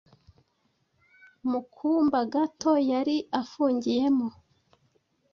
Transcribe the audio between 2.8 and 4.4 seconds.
yari afungiyemo,